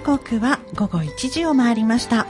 [0.00, 2.26] 時刻は午後1時を回りました。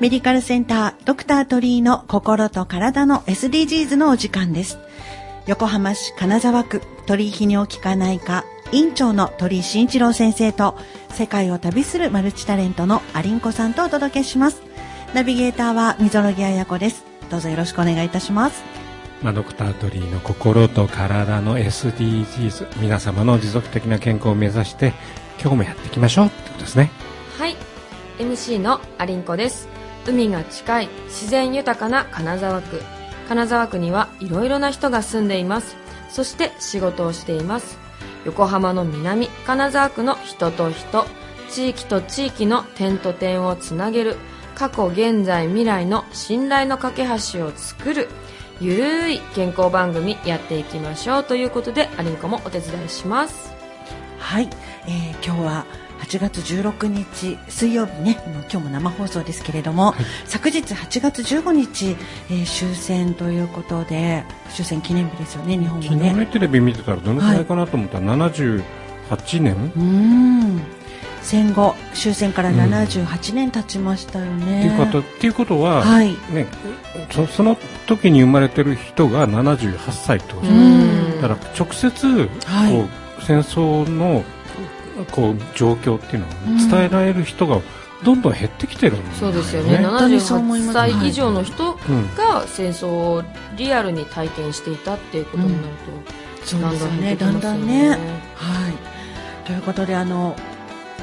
[0.00, 4.76] メディカルセンタードクター鳥居の心と体の SDGs のお時間です。
[5.46, 10.76] 横浜市金沢区鳥居泌尿器科内科院長の鳥居慎一郎先生と
[11.10, 14.60] 世界を旅するマルチタレントのアリンコさんとお届けします。
[15.14, 17.04] ナビゲーターは溝呂木彩子です。
[17.30, 18.64] どうぞよろしくお願いいたします。
[19.22, 24.92] まあ、ドクタートリーの心と体の SDGs 皆様の持続的な健康を目指して
[25.40, 26.90] 今日もやっていきましょうことですね。
[27.38, 27.56] はい。
[28.18, 29.68] MC のアリンコです。
[30.06, 32.82] 海が近い自然豊かな金沢区。
[33.28, 35.76] 金沢区にはいろいろな人が住んでいます。
[36.10, 37.78] そして仕事をしています。
[38.24, 41.06] 横浜の南金沢区の人と人。
[41.48, 44.16] 地域と地域の点と点をつなげる。
[44.54, 48.08] 過去現在未来の信頼の架け橋を作る。
[48.60, 51.24] ゆるい健康番組やっていきましょう。
[51.24, 53.54] ということでアリンコもお手伝いします。
[54.18, 54.50] はい、
[54.86, 55.66] えー今日は
[56.10, 58.18] 8月16日水曜日ね、
[58.50, 59.94] 今日も生放送ですけれども、
[60.24, 61.96] 昨日8月15日、
[62.28, 66.10] えー終戦ということで終戦記念日ですよね、日本昨はね。
[66.10, 68.62] 日ねテレビ見てたらどのくらいかなと思ったら、78
[69.40, 69.54] 年？
[69.54, 70.60] うーん。
[71.22, 74.66] 戦後終戦から78年経ちましたよってね。
[74.66, 76.08] いうことっていうことは、はい。
[76.32, 76.46] ね、
[77.12, 80.46] そその時に生まれてる人が78歳ってこと
[81.22, 82.72] だから直接、はい。
[82.72, 82.88] こ
[83.20, 84.24] う戦争の
[85.04, 87.60] こう状況っていうのをうん伝えられる人が
[88.02, 89.02] どんどん減ってきてるね。
[89.18, 93.22] そうですよね本当にそう思います78歳以上の人うんが戦争を
[93.56, 95.74] リアルに体験していたっていうことになる
[96.40, 96.96] と、そうんだんだんね。
[96.96, 97.90] ん減ってきますよね
[98.34, 99.46] はい。
[99.46, 100.36] ということで、あの、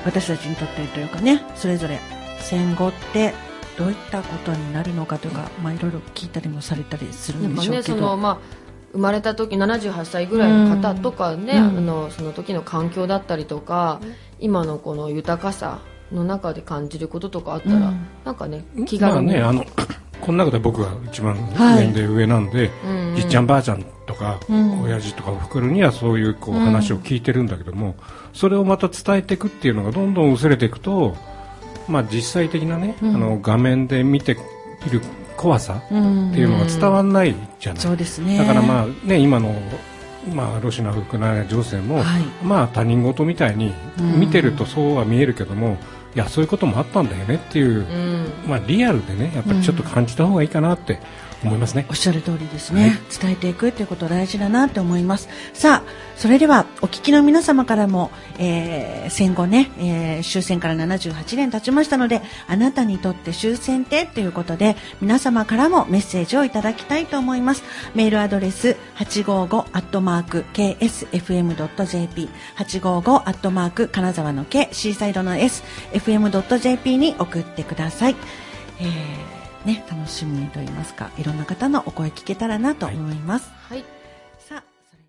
[0.06, 2.00] 私たちにとってというかね、それぞれ
[2.40, 3.34] 戦後って
[3.78, 7.98] どういったことになるのかというか、まあいろいろ聞いたりもされたりするなんでしょうけど。
[7.98, 8.67] そのまあ
[8.98, 11.78] 生まれた時78歳ぐらいの方とかね、うん。
[11.78, 14.02] あのその時の環境だったりとか、
[14.40, 15.82] 今のこの豊かさ
[16.12, 18.08] の中で感じることとかあったら、うん。
[18.26, 19.64] なんかね気まあ軽に、ね、あの
[20.20, 23.16] この中で僕が一番はい年齢上なんで、うんうん。
[23.16, 24.82] じっちゃんばあちゃんとか、うん。
[24.82, 27.94] 親父とかおふくろにはそういうこううん話を聞いてるんだけども、
[28.34, 31.16] それをまた伝えていくっていうのがどんどん薄れていくと、
[31.88, 33.16] まあ、実際的なね、うん。
[33.16, 35.02] あの画面で見ている
[35.38, 36.32] 怖さうん。
[36.32, 38.38] っていうのが伝わらないじゃない、そうですね。
[38.38, 39.56] だからまあね今の、
[40.34, 42.24] まあ、ロシアのウクライナ情勢も、はい。
[42.44, 44.20] まあ他人事みたいにうん。
[44.20, 45.78] 見てるとそうは見えるけども、
[46.16, 48.50] いやそういうこともあったんだよねっていう、うん。
[48.50, 51.00] まあ、リアルでねやっぱりちょっと感じた方がいいかなって
[51.44, 51.86] 思いますね。
[51.90, 51.96] おっ。
[51.96, 55.30] しゃる通りですね、伝えていくっていうこと大事だなって思います。
[55.54, 58.10] さあそれではお聞きの皆様からも、
[58.40, 64.06] えー戦後ね、えー終戦から78年経ちましたのであなたにとって終戦って？
[64.06, 67.64] ということで皆様からもメッセージをいただきたいと思います。
[67.94, 78.16] メールアドレス855 ksfm.jp 855アットマーク金沢の K シーサイドの S fm.jp に送ってください、
[78.80, 79.37] えー
[79.68, 81.12] ね、楽しみにと言いますか。
[81.18, 83.84] いろんな方のお声聞けたらなと思います、はい。
[84.40, 85.04] さあそれ。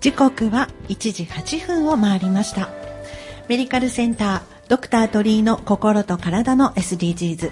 [0.00, 2.68] 時刻は1時8分を回りました。
[3.48, 7.50] メディカルセンタードクター鳥居の心と体の SDGs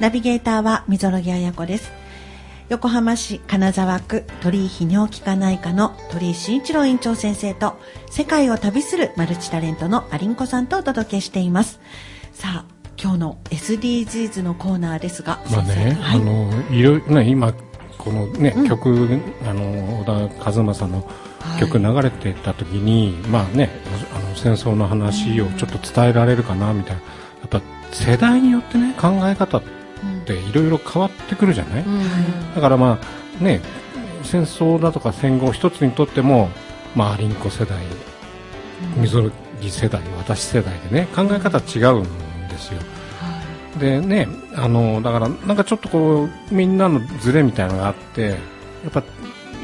[0.00, 1.99] ナビゲーターは溝呂木彩子です
[2.70, 7.76] 横浜市金沢区鳥居泌尿器科内科の鳥居慎一郎院長先生と
[8.08, 11.80] 世界を旅するマルチタレントのアリンコさんとお届けしています。
[12.32, 12.64] さあ
[12.96, 16.20] 今日の SDGs のコーナーですがまあね、はい。
[16.20, 17.52] あのいろいろね今
[17.98, 18.68] このね、うん。
[18.68, 21.10] 曲あの小田和正の
[21.40, 21.60] はい。
[21.60, 23.68] 曲流れてた時に、まあね
[24.14, 27.02] あの戦争の話をちょっと伝えられるかなみたいな。
[27.02, 27.60] やっぱ
[27.90, 29.79] 世代によってね考え方って
[30.34, 32.54] いろいろ変わってくるじゃない、うん。
[32.54, 32.98] だからま
[33.40, 33.60] あね
[34.22, 36.50] 戦争だとか戦後一つにとっても
[36.94, 37.78] まあアリンコ世代
[38.96, 39.30] 溝
[39.60, 42.80] 木世代私世代でね考え方違うんですよ。
[43.78, 48.36] でねあのだからなんかちょっとこうみんなのズレみたいなのがあってや
[48.88, 49.02] っぱ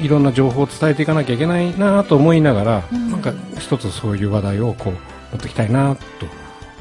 [0.01, 3.11] いろんな情報を伝えていかなきゃいけないなと思いながら、うん。
[3.11, 6.03] なんか一つそういう話題をこう持っていきたいなと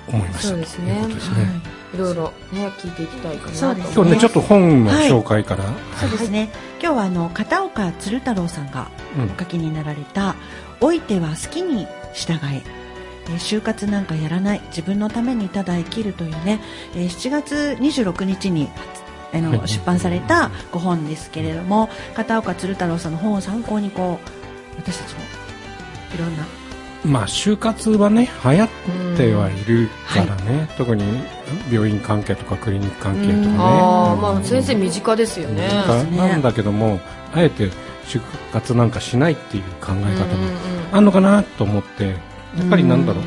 [0.07, 0.47] 思いました。
[0.49, 1.05] そうですね。
[1.07, 1.95] ですね、はい。
[1.95, 3.93] いろいろね聞いていきたいかなとそうですね。
[3.95, 5.63] 今日ねちょっと本の紹介から、
[5.99, 6.49] そうですね、
[6.81, 9.25] 今日はあの片岡鶴太郎さんがうん。
[9.25, 10.35] お書きになられた
[10.81, 12.61] 「老いては好きに従え」
[13.27, 14.61] えー就活なんかやらない。
[14.67, 16.59] 自分のためにただ生きるというね、
[16.95, 18.69] えー7月26日に
[19.33, 19.67] あのはい。
[19.67, 25.21] 出版されたご本ですけれども片岡鶴太郎さんの本を参考にこう私たちも
[26.13, 26.43] いろんな
[27.05, 28.69] まあ就活はね流行っ
[29.15, 31.03] てはいるからね、特に
[31.71, 34.21] 病院関係とかクリニック関係とかね、ああ、うん。
[34.21, 35.69] まあ先生身近ですよね。
[36.17, 36.99] なんだけども
[37.33, 37.69] あえて
[38.05, 38.21] 就
[38.51, 40.15] 活なんかしないっていう考え方うんうんも
[40.91, 42.13] あんのかなと思ってや
[42.65, 43.23] っぱりなんだろう、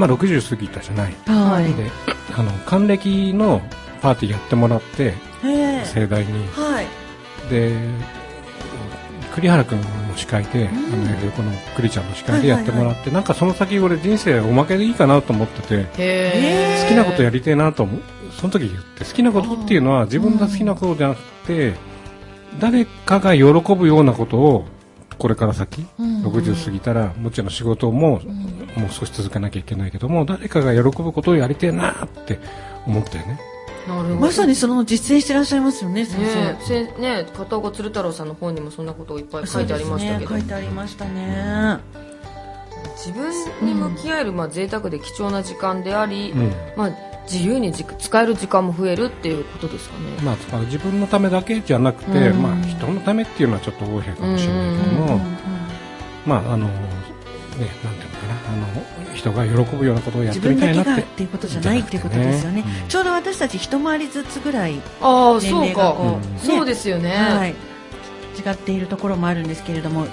[0.00, 1.74] まあ60過ぎたじゃない、はい。
[1.74, 1.90] で
[2.36, 3.60] あの還暦の
[4.02, 6.46] パーティーやってもらって盛大に。
[6.48, 6.86] はい。
[7.50, 7.76] で
[9.34, 9.78] 栗原君
[10.16, 10.68] の司会で、ん。
[10.68, 15.84] あの横の栗ちゃんの司会でやってもらって、なんかその先俺人生おまけでいいかなと思ってて。
[16.82, 21.74] 好きなことやりてえなと思うその時言って好きなことっていうのは自分が好きなことじゃなくて、
[22.58, 24.64] 誰かが喜ぶようなことを
[25.18, 26.26] これから先、うん。
[26.26, 28.20] 60過ぎたらもちろん仕事も、
[28.76, 32.38] もう少し続けなきゃいけないけども誰かが喜ぶことをやりてえなって
[32.86, 33.55] 思ったよね。
[33.86, 36.20] まさにその実践してらっしゃいますよね先
[36.60, 36.84] 生。
[36.84, 40.40] ねね片岡鶴太郎さんの本にもそんなことをいっぱい書いてありましたけど、ね。
[40.40, 41.78] 書いてありましたね。
[42.96, 43.30] 自分
[43.62, 46.52] に向き合える、まあ、贅沢で貴重な時間であり、うん。
[46.76, 46.90] まあ、
[47.30, 50.22] 自由にじ使える時間も増えるっていうことですかね。
[50.22, 52.42] まあ、使う自分のためだけじゃなくて、うん。
[52.42, 55.12] まあ、人のためっていうのはちょっと大変かもしれないけども、うん。
[55.12, 55.36] うん
[56.26, 56.72] まああのね
[57.84, 58.05] なんていうのかな
[58.48, 62.62] あの人が喜ぶようなことをやっ自てみたいなってっていうことじゃないっていうことですよね。
[62.62, 65.66] じゃなくてねちょうど私たち一回りずつぐらいああ、年そうか。
[65.66, 67.10] 齢がこう、うんねそうですよね。
[67.10, 67.54] はい、違
[68.52, 70.06] っているところもあるんですけれども、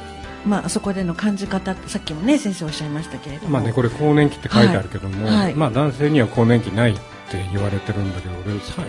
[0.45, 5.37] まあ、そこでの感じ方さっきもね先生おっしゃいましたけれども、まあねこれ更年期って書いてあるけども、はい。
[5.37, 7.01] はいまあ男性には更年期ないって
[7.53, 8.87] 言われてるんだけど俺さよ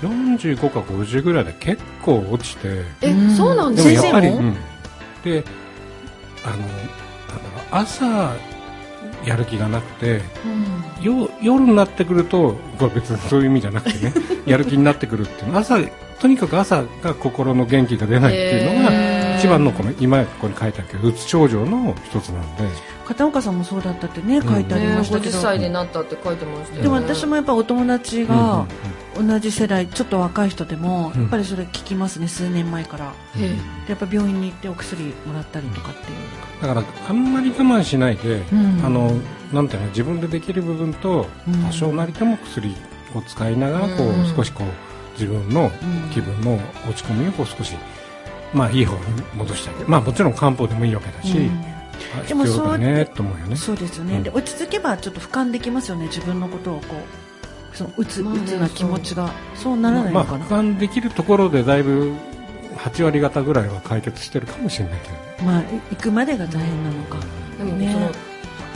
[0.00, 2.84] 45か50ぐらいで結構落ちて。
[3.00, 3.36] え、うん。
[3.36, 4.20] そうなんで先生すか？
[4.20, 4.54] でもやっぱり、も？
[5.24, 5.44] うん、で
[6.44, 6.64] あの
[7.70, 8.32] 朝
[9.24, 11.04] やる気がなくてうん。
[11.04, 12.56] よ夜になってくると
[12.94, 14.12] 別にそういう意味じゃなくてね
[14.46, 15.54] やる気になってくるっていうの。
[15.54, 15.78] は朝
[16.20, 22.64] とにかく朝が心の元気が出ないっていうのが一番のこの今ここに書いてあるけどうつ症状の一つなんで
[23.08, 26.82] 片岡さんもそうだったってね書いてありねましたけ50ど、歳でなったって書いてましたよね。
[26.82, 28.66] でも私もやっぱお友達うんうんが
[29.16, 33.06] 同じ世代ちょっと若い人でもうんやっぱりそれ聞きますね数年前から。
[33.06, 33.48] へえ。
[33.48, 33.54] で
[33.88, 36.62] やっぱ病院に行ってお薬もらったりとかっていう。
[36.62, 38.82] だからあんまり我慢しないで、うん。
[38.84, 39.12] あの
[39.54, 41.64] なんていうの自分でできる部分とうん。
[41.64, 42.76] 多少なりとも薬
[43.14, 44.26] を使いながらこう、うん。
[44.36, 44.66] 少しこう
[45.18, 46.10] 自分のうん。
[46.10, 47.74] 気分の落ち込みをこう少し
[48.52, 49.00] まあいい方に
[49.34, 51.64] 戻してあげるまあもちろん漢方でもいいわけだし、うん。
[51.64, 51.67] あ
[52.26, 53.56] でも必要だそうねと思うよね。
[53.56, 54.22] そうですよね、うん。
[54.22, 57.76] で落ち着けばちょっと俯瞰できますよね自分のことをこう。
[57.76, 59.30] そのうつ、まあねうつな気持ちが。
[59.54, 59.76] そう。
[59.76, 62.12] ならないまあのかな、俯瞰できるところでだいぶ
[62.76, 65.20] 8割方ぐらいは解決してるかもしれないけどね。
[65.44, 67.22] まあい行くまでが大変なのか、ね
[67.58, 68.10] でもその、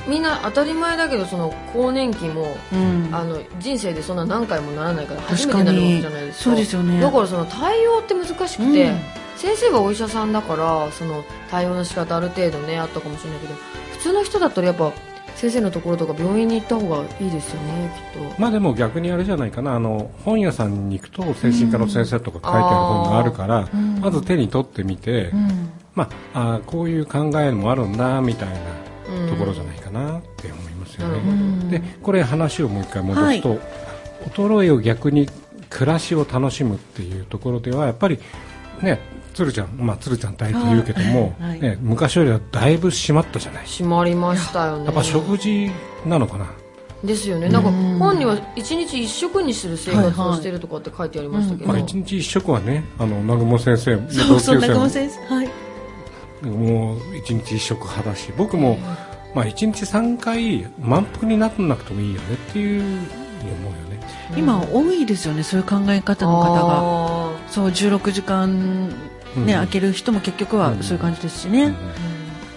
[0.08, 3.08] みんな当たり前だけどその更年期も、うん。
[3.12, 6.44] あの人生でそんな何回もならないから初めてなるわけじゃないですか。
[6.44, 7.00] そうですよね。
[7.00, 9.00] だからその対応って難しくて、うん
[9.37, 13.55] 先生がお医者さんだからその対応の仕方ある程度ねあったかもしれないけど
[13.93, 14.93] 普通の人だったらやっぱ
[15.34, 18.40] 先生のところとか病院に行った方がいいですよねきっと。
[18.40, 19.75] まあでも逆にあれじゃないかな。
[19.75, 23.99] あの本屋さんに行くと精神科の先生とか書いてある本があるから、うん。
[24.00, 25.71] まず手に取ってみて、うん。
[25.95, 28.49] まあ、あーこういう考えもあるんだみたい
[29.09, 29.26] うん。
[29.26, 31.18] なところじゃないかなって思いますよね。
[31.18, 31.71] うん。
[31.71, 33.59] でこれ話をもう一回戻すと、
[34.30, 35.28] 衰えを逆に
[35.71, 38.21] 暮らしを楽しむっていうところではやっぱり
[38.83, 39.00] ね
[39.32, 43.66] 鶴ちゃんまあ鶴ちゃん大と言うけども、はいね、昔よりはだいぶ締まったじゃない。
[43.66, 44.84] 閉まりましたよね。
[44.84, 45.70] やっぱ食事
[46.06, 46.46] なのかな、
[47.04, 47.48] ですよね。
[47.48, 47.98] なんかうん。
[47.98, 55.48] 本には一日一食にする生活をしてるとかって書いてありましたけど、まあ、一日一食はねあの南雲先生のそうそう中も尾先生はい。
[56.46, 58.76] もう一日一食派だし僕も、
[59.34, 64.00] まあ、一日3回満腹にならなくてもいいよねっていうふうに思うよね。
[64.36, 66.60] 今多いですよねそういう考え方の方が。
[66.60, 68.92] がそう16時間
[69.36, 69.58] ね、うん。
[69.58, 71.74] 開ける人も結局はそういう感じですしね、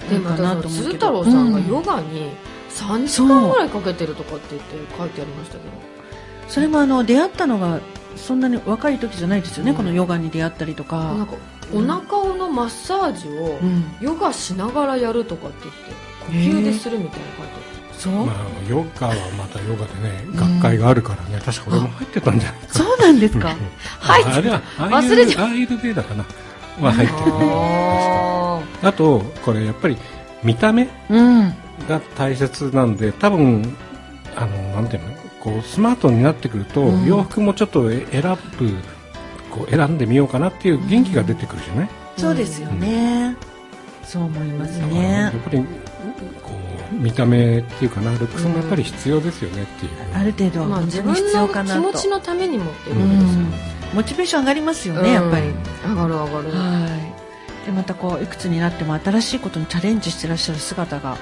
[0.10, 0.70] でまたそのいいかなと思うけど。
[0.70, 1.68] 鶴太郎さんがうん。
[1.68, 2.32] ヨガに
[2.70, 5.70] 3時間ぐらいかけてるとかって言って書いてありましたけど。
[6.48, 7.80] それもあの出会ったのが
[8.16, 9.78] そんなに若い時じゃないですよね、うん。
[9.78, 11.34] このヨガに出会ったりとか、なんか
[11.74, 17.66] お腹のマッサージをうん、ヨガしながらやるとかって言って呼吸でするみたいな書いて
[17.98, 18.36] そう、まあ、
[18.70, 23.56] ヨガはまたヨガでね学会があるからね、確か俺も入ってたんじゃないかそうなんですか。
[24.00, 26.24] 入ってたあれは忘れちゃアーユルベーダかな
[26.82, 27.32] は入ってる。
[27.32, 29.98] ねああとこれやっぱり
[30.44, 31.54] 見た目うん。
[31.90, 33.76] が大切なんで多分
[34.36, 35.16] あのなんていうの？
[35.40, 37.06] こうスマートになってくると、うん。
[37.06, 38.22] 洋服もちょっと選
[38.58, 38.74] ぶ
[39.52, 43.38] こう選んでみようかなっていう元気が出てくるじゃない、そうですよね、
[44.04, 45.60] そう思いますだからやっねぱり
[46.44, 46.52] こ
[46.92, 55.48] う見た目っていうかなルックスもやっぱり必要ですよねっていう、ある程度はまあ、自分の気持ちのためにもっていううことですよんモチベーション上がりますよね、やっぱり。
[55.48, 55.56] うん
[55.90, 56.52] 上がる上がる。
[56.52, 56.88] は
[57.64, 57.66] い。
[57.66, 61.18] でまたこういくつになっても新しいことにチャレンジしてらっしゃる姿が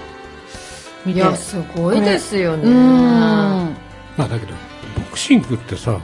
[1.05, 2.63] 見ていやすごいですよね。
[2.63, 3.75] うん。
[4.17, 4.53] まあだけど
[4.95, 5.99] ボクシングってさ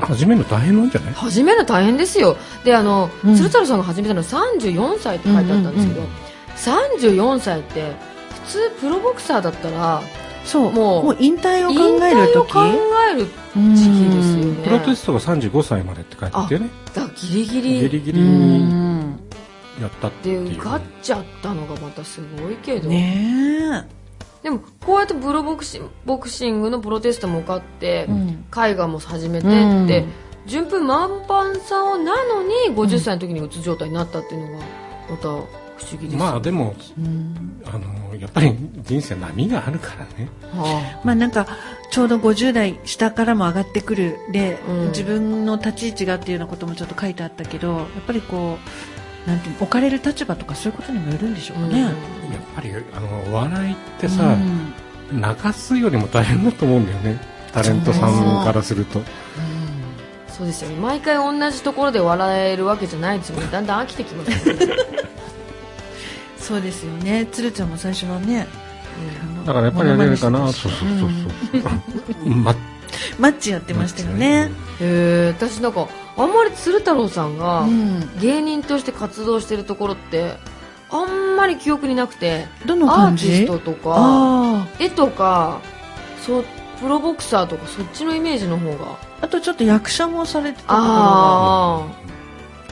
[0.00, 1.14] 始めるの大変なんじゃない？
[1.14, 2.36] 始めるの大変ですよ。
[2.64, 3.34] であの、うん。
[3.34, 6.06] 鶴太郎さんが始めたの34歳って書いてあったんですけど、うん。
[6.06, 6.12] うん。
[7.36, 7.92] 34歳って
[8.46, 10.02] 普通プロボクサーだったら
[10.44, 10.72] そう。
[10.72, 12.60] もうもう引退を引考える退を時考
[13.10, 14.64] える時期ですよね。
[14.64, 16.70] プロテストが35歳までって書いてあったよね。
[16.94, 17.80] だギリギリ。
[17.80, 18.20] ギリギリ
[19.80, 20.52] やったってでいう。
[20.52, 23.88] 受かっちゃったのがまたすごいけど、ね
[24.42, 28.44] でもこうやってプロボクシンボクシングのプロテストも受かって、え、うん。
[28.56, 29.84] 絵画も始めてうん。
[29.84, 30.04] って、
[30.46, 34.64] 順風満帆さんなのに50歳の時にうつ状態になったっていうのが
[35.10, 37.62] また不思議ですよまあでもうん。
[37.64, 40.28] あのやっぱり人生波があるからね。
[40.52, 41.46] はまあなんか
[41.90, 44.86] ちょうど50代下からも上がってくるで、うん。
[44.88, 48.58] 自分の立ち位置がっていうようなこともちょっと書いてあったけどやっぱりこ
[49.26, 51.80] うなんていうの置かれる立場とかそういうことにもよるんでしょうかね。
[51.80, 51.92] やっ
[52.54, 54.72] ぱりあのお笑いってうさ、ん。
[55.12, 57.20] 泣かすよりも大変だと思うんだよね。
[57.52, 59.02] タレントさんからすると。
[60.28, 60.76] そうですよね。
[60.76, 63.46] 毎回同じところで笑えるわけじゃないですよね。
[63.52, 64.66] だんだん飽きてきますよね、
[66.42, 67.26] そうですよね。
[67.32, 68.46] 鶴ちゃんも最初はね
[69.46, 71.08] だからやっぱりあれかなそうそうそう。
[72.22, 72.54] そう、ま
[73.18, 74.50] マッチやってましたよね。
[74.80, 78.20] へえ私なんかあんまり鶴太郎さんがうん。
[78.20, 80.34] 芸人として活動してるところって
[80.90, 85.60] あんまり記憶になくてどのアーティストとかあ絵とか
[86.20, 86.44] そう
[86.80, 88.92] プロボクサーとかそっちのイメージの方が。
[88.92, 92.11] ああとちょっと役者もされてたかああら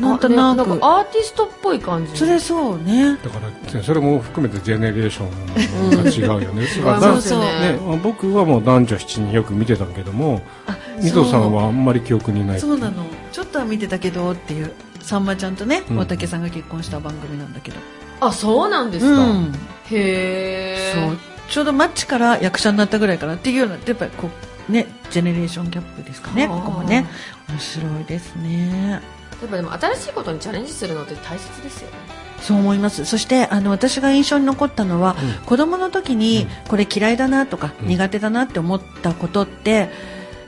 [0.01, 0.69] なんとなく。
[0.69, 2.17] ねんかアーティストっぽい感じ。
[2.17, 3.17] それそうね。
[3.23, 3.39] だか
[3.75, 12.61] らそれも含めてジェネレーションが違うよね、違いますよねね僕はもう男女7人よく見てたけどもあ水戸さんはあんまり記憶にない。
[12.61, 13.05] そうなの。
[13.33, 15.99] ちょっとは見てたけどっていうさんまちゃんとねうん。
[15.99, 17.77] 大竹さんが結婚した番組なんだけど。
[18.21, 19.53] あそうなんですか、うん。
[19.91, 21.19] へえそう。
[21.49, 24.29] ちょうどマッチから役者になったぐらいかなっていうようなやっぱりこ
[24.69, 26.47] うねジェネレーションギャップですかね。
[26.47, 26.61] はあ。
[26.61, 27.07] ここもね
[27.49, 29.03] 面白いですね
[29.41, 31.97] やっぱでも新しいことにチャレンジするのって大切ですよね。
[32.41, 33.05] そう思います。
[33.05, 35.47] そしてあの私が印象に残ったのは、うん。
[35.47, 37.89] 子供の時にこれ嫌いだなとか、うん。
[37.89, 39.91] 苦手だなって思ったことって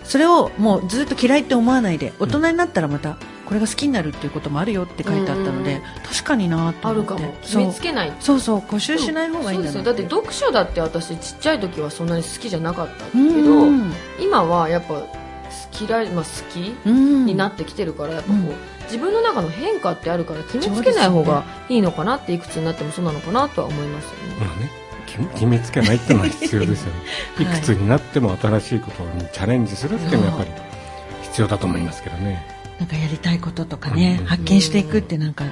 [0.05, 5.83] それをもうずっと嫌いって思わないで大人になったらまたこれが好きになるっていうこともあるよって書いてあったので、うん。
[6.09, 6.87] 確かになと思って。
[6.87, 7.33] あるかも。
[7.43, 7.67] 決そう。
[7.67, 8.13] めつけない。
[8.21, 13.93] そうそう固執しない方がいいんだうですよだって読書だって私ちっちゃい時はそんなに好きじゃなかったけうどん。
[14.19, 15.03] 今はやっぱ
[15.79, 17.27] 嫌い、まあ、好きうん。
[17.27, 18.55] になってきてるからやっぱこう、うん
[18.85, 24.71] 自分の中の変化ってあるから決めつけない方がいいのかなっていくつになってもそうなのかなとは思いますよね、まあね
[25.05, 27.01] 決決めつけないっていうのは必要ですよね、
[27.41, 27.61] い、はい。
[27.61, 30.51] くつになっても新しいことにチャレンジするっていうのはやっぱり
[31.23, 32.47] 必要だと思いますけどね。
[32.79, 35.45] なんかやりたいこととかね、うん発見していくってなんか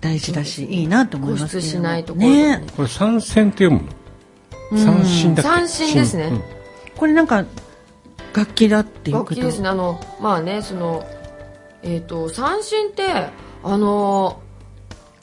[0.00, 1.62] 大事だし、いいなと思いますけれど。
[1.62, 2.58] も固執しないところね。
[2.58, 2.66] ね。
[2.76, 3.88] これ三線って読む
[4.72, 4.86] うん。
[4.86, 6.24] の三振だ三振ですね。
[6.24, 6.42] うん。
[6.96, 7.46] これなんか
[8.34, 9.30] 楽器だっていうこと？
[9.30, 9.68] 楽器ですね。
[9.68, 11.06] あのまあねその
[11.82, 13.04] えっ、と三振って
[13.64, 14.40] あの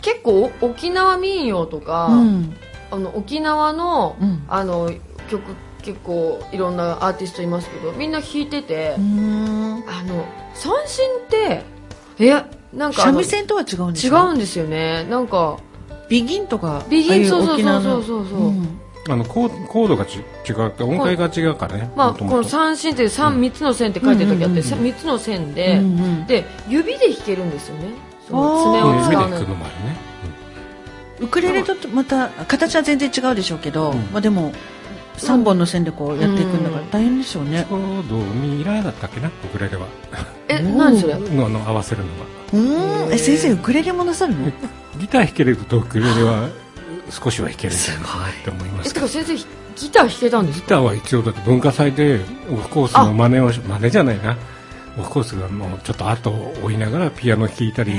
[0.02, 2.56] 結構お沖縄民謡とか、うん。
[2.92, 4.44] あの沖縄の、うん。
[4.48, 4.92] あの
[5.30, 5.44] 曲
[5.82, 11.64] 結構いろんなアーティストいますけどみんな弾いてて、あの三振って
[12.20, 15.06] えなんか三味線とは違うんです違かうんですよね。
[15.06, 15.58] なんか
[16.10, 18.28] ビギンとかビギンそうそうそうそうそう。
[18.28, 27.90] そううんあのコーコードがち違うって音階が違うからねまあこの三振って三三つの線って書いてる時あって、うんうんつの線で、うんうんで指で弾けるんですよね。
[28.28, 29.98] その爪うん指でを使わない弾くのもあるね、
[31.22, 33.98] ウクレレとまた形は全然違うでしょうけど、うん。
[34.12, 34.54] まあでも
[35.18, 36.90] 三本の線でこうやっていくんだからうん。
[36.92, 37.66] 大変でしょうね。
[37.68, 39.88] コードミラーだったっけなウクレレは。
[40.48, 41.16] えうん何それ？
[41.18, 43.14] のあの合わせるのはうーん。
[43.14, 44.52] え先生ウクレレもなさるの？
[45.00, 46.50] ギター弾けるとウクレレは
[47.12, 50.66] 少しは弾けるんじゃないかなって思いまえすけどギター弾けたんですか？
[50.66, 52.20] ギターは一応だって文化祭で
[52.52, 54.38] オフコースの真似をし真似じゃないな。
[54.98, 57.94] オフコースがもうちょっと後を追いながらピアノ弾いたり、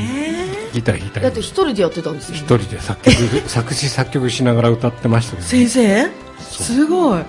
[0.74, 1.24] ギター弾いたり。
[1.24, 3.16] だって一人でやってたんですよ、一人で作曲
[3.48, 6.08] 作詞作曲しながら歌ってましたけど、先生？
[6.40, 7.22] すごい。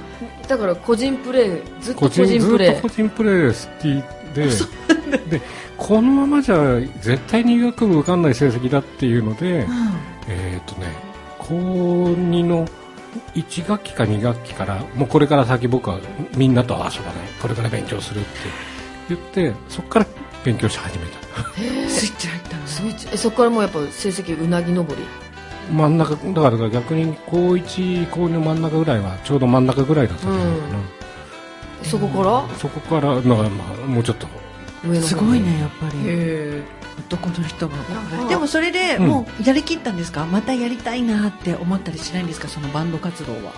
[0.48, 1.50] だから個人プレイ
[1.82, 2.70] ずっと個個人プレイ。
[2.72, 4.04] っと個人プレー好き
[4.36, 4.48] で。
[5.30, 5.42] で
[5.78, 9.66] このままじゃ絶対に医学部受かんない成績だっていうので、
[10.28, 10.88] えっ、とね
[11.52, 12.66] 高2の
[13.36, 16.00] 1学期か2学期からもうこれから先僕は
[16.38, 17.28] みんなとは遊ばない。
[17.42, 18.30] これから勉強するって。
[19.10, 20.06] 言ってそこから
[20.46, 21.20] 勉強し始めた。
[21.90, 23.08] スイッチ入ったのスイッチ。
[23.12, 25.06] えそこからもうやっぱ成績うなぎ登り？
[25.74, 30.80] 真ん中だから逆に高1高2の真ん中ぐらいはちょうど真ん中ぐらいだったんじゃないかな、
[31.84, 32.56] そこから？
[32.58, 34.28] そこからまあ、まあ、もうちょっと
[34.86, 36.00] 上すごいねやっぱり。
[36.06, 36.64] へ
[37.08, 37.76] 男の人が。
[38.30, 39.08] でもそれでうん。
[39.08, 42.48] もうやりきったんですか、またやりたいなって思ったりしないんですか？
[42.48, 43.52] そのバンド活動は。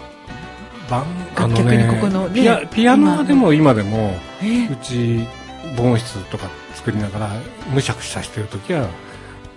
[0.89, 4.45] バン楽曲にここのねピアピアノはでも今でもえ？
[4.67, 5.27] ーうち
[5.77, 7.29] 防音室とか作りながら
[7.73, 8.87] むしゃくしゃしてる時は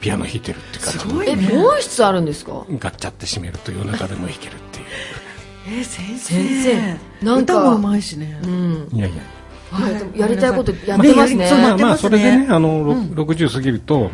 [0.00, 0.98] ピアノ弾いてるって感じ。
[0.98, 1.48] えすごいね。
[1.50, 2.64] 防音室あるんですか？
[2.78, 4.86] ガッチャって閉めると夜中でも弾けるっていう。
[5.68, 6.34] えー先生。
[6.34, 7.24] 先生。
[7.26, 8.88] なんか歌もうまいしね、うん。
[8.92, 9.22] いやいや
[10.14, 10.18] い。
[10.18, 11.50] やりたいことやってますね。
[11.50, 13.00] まあまあそれでねあの、ろうん。
[13.12, 14.10] 60過ぎると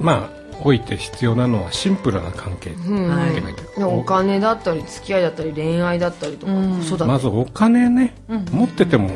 [0.00, 2.70] まあおいて必要なのはシンプルな関係。
[2.70, 3.84] うん。
[3.84, 8.44] お金だったり付き合いだったり恋愛だったりとかまずお金ね、うん。
[8.50, 9.10] 持ってても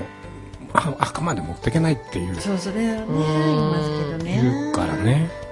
[0.73, 2.35] ああくまで持っていけないっていう。
[2.37, 3.19] そうそれはねうん。
[3.19, 4.41] 言いますけどね。
[4.43, 5.47] 言うからね。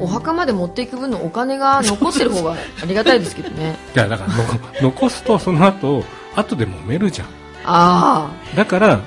[0.00, 3.76] おお墓まで持っていく分のお金が残ってる方がありがたいですけどね。
[3.94, 6.04] いやだからの残すとその後
[6.36, 7.28] 後で揉めるじゃん。
[7.64, 9.00] あだから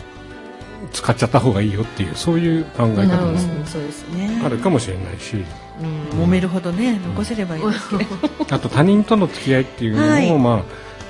[0.92, 4.28] 使っちゃった方がいいよっていうそういう考えあ方もなるほどそうですね。
[4.28, 5.44] ねあるかもしれないし。
[5.82, 6.24] うん。
[6.24, 8.06] 揉めるほどね残せればいいですけど、
[8.50, 10.40] あと他人との付き合いっていうのも、はい。
[10.40, 10.64] ま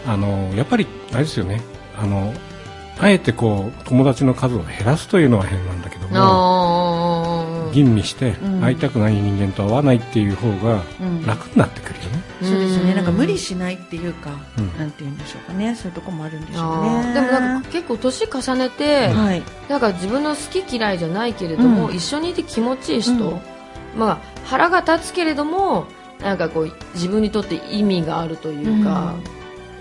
[0.08, 1.62] ああのやっぱりあれですよね。
[1.98, 2.34] あの
[3.00, 8.62] あえてこう友達の数を減らすというのは変なんだけども吟味してうん。
[8.62, 11.25] 会いたくない人間と会わないっていう方がうん。
[11.25, 12.92] 楽になってくるよね、そうですよね。
[12.92, 12.96] うん。
[12.98, 14.77] なんか無理しないっていうか、うん。
[14.77, 15.75] なんて言うんでしょうかね。
[15.75, 17.13] そういうとこもあるんでしょうあねー。
[17.13, 19.44] でもなんか結構年重ねて、はい。
[19.70, 21.96] なんか自分の好き嫌いじゃないけれども、うん。
[21.96, 23.42] 一緒にいて気持ちいい人、うん。
[23.98, 25.86] まあ腹が立つけれども
[26.22, 29.15] なんかこう自分にとって意味があるというか、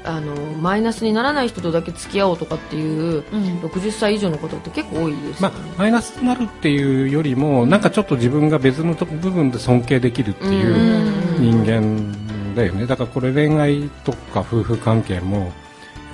[0.04, 3.58] あのマイナスにならない人とだけ付き合おうとかっていううん。
[3.61, 12.14] 60歳以上のことって結構多いですね、あ、マイナスになるっていうよりもなんかちょっと自分が別のと部分で尊敬できるっていう人間
[12.54, 12.86] だよね。
[12.86, 15.50] だからこれ恋愛とか夫婦関係もやっ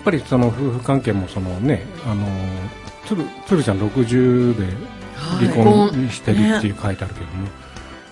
[0.04, 2.26] ぱりその夫婦関係もそのねあの
[3.06, 4.64] つるつるちゃん60で
[5.20, 5.48] はい。
[5.48, 7.48] 離婚してるっていう書いてあるけども、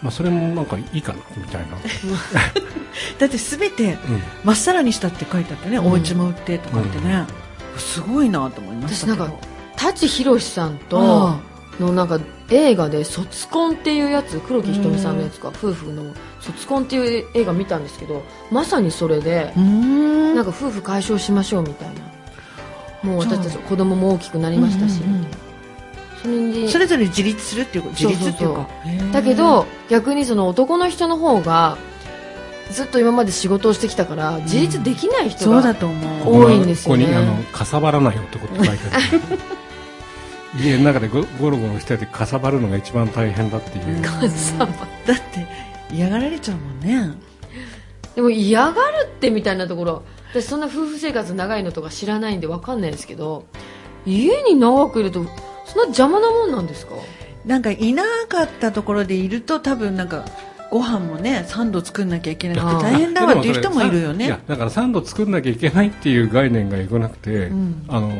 [0.02, 1.68] まあ、それもなんかいいかなみたいな、
[3.18, 3.98] だって全てうん。
[4.44, 5.86] まっさらにしたって書いてあってね、うん。
[5.86, 7.24] お家も売ってとかってね、
[7.76, 9.24] すごいなと思いましたけど。
[9.24, 11.40] 私なんか舘ひろしさんとあ
[11.80, 12.18] のなんか
[12.50, 16.02] 映画で「卒婚」っていうやつ黒木瞳さんのやつか夫婦の
[16.40, 20.34] 「卒婚」っていう映画見たんですけどまさにそれでうーん。
[20.34, 21.94] なんか夫婦解消しましょうみたいな。
[23.02, 25.28] もう私たち子供も大きくなりましたし、うんうんうん。
[26.20, 28.68] それにそれぞれ自立するっていうこと自立っていうか。
[29.12, 31.78] だけど逆にその男の人の方が
[32.70, 36.24] ずっと今まで仕事をしてきたから自立できない人そうだがと思う。
[36.24, 37.06] ここ多いんですよね。
[37.06, 39.20] ここにあのかさばらない男って書いてある
[40.56, 45.46] 家の中でゴゴロゴロしててかさばるのが一番大変だっていう、かさばだって
[45.92, 47.10] 嫌がられちゃうもんね。
[48.14, 50.02] でも嫌がるってみたいなところ。
[50.30, 53.46] 私そんな夫婦生活長いのとか知らないんでわかんないですけど。
[54.06, 55.24] 家に長くいると
[55.66, 56.94] そんな邪魔なもんなんですか？
[57.44, 60.24] なんかいなかったところでいると多分なんか
[60.70, 67.84] ご飯もね3度作んなきゃいけなくて大変だわっていう人もいるよいやねだから3度作んなきゃいけないっていう概念がよくなくて、ん。
[67.88, 68.12] あの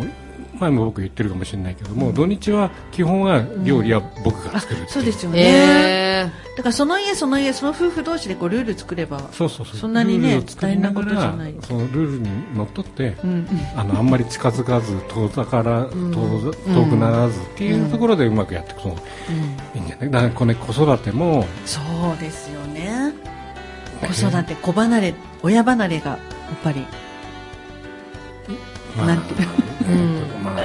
[0.61, 9.77] 前も僕言ってるかもしれないけども、土日は基本は料理は僕が作るっていう、そうですよね、へだからその家その家その夫婦同士でこうルール作ればそうそうそう。
[9.77, 11.55] そんなにね大変ならことじゃない。
[11.63, 13.49] そのルールにのっとって、うんうん。
[13.77, 15.91] あのあんまり近づかず遠ざから、ん。
[15.91, 18.83] 遠ざ遠くならずっていうところでうまくやっていく。
[18.83, 20.11] といいんじゃない？
[20.11, 23.13] だからこれ子育てもそうですよね。
[24.01, 26.19] 子育て子離れ親離れがやっ
[26.63, 26.87] ぱり
[28.97, 29.49] まあなんていう
[29.89, 30.45] うん。
[30.45, 30.63] まあね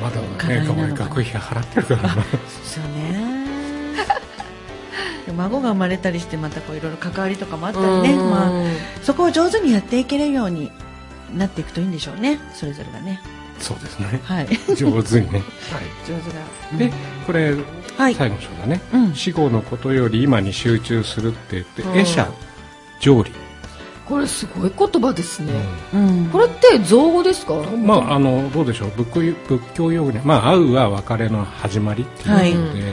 [0.00, 0.64] まだ課ね。
[0.94, 3.36] 学費払ってるからなですよね
[5.26, 8.50] で孫が生まれたりしてまたこういろいろ関わりとかもあったりね、うんまあ、
[9.02, 10.70] そこを上手にやっていけるように
[11.34, 12.38] なっていくといいんでしょうね。
[12.54, 13.20] それぞれがね。
[13.58, 14.20] そうですね。
[14.22, 14.48] はい。
[14.76, 15.42] 上手にね、
[16.06, 16.92] 上手がはい、で
[17.26, 17.54] これ、
[17.96, 18.14] はい。
[18.14, 19.14] 最後の章だね、うん。
[19.14, 21.92] 死後のことより今に集中するって言って、うん。
[21.92, 22.32] 会釈
[23.00, 23.32] 浄理、
[24.08, 25.52] これすごい言葉ですね、
[25.92, 26.26] うん。
[26.26, 27.54] これって造語ですか？
[27.54, 28.90] まああのどうでしょう？
[28.90, 32.92] 仏教仏教用語にまあ会うは別れの始まりっていうことで、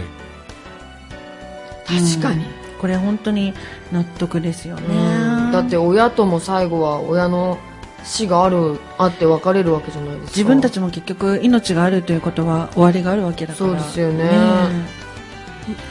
[1.86, 2.45] 確かに、
[2.82, 3.54] これ本当に
[3.91, 5.52] 納得ですよね、うん。
[5.52, 7.60] だって親とも最後は親の
[8.04, 10.32] 死があるあって別れるわけじゃないですか。
[10.32, 14.30] 自分たちも結局命があるということは終わりがあるわけだからそうですよね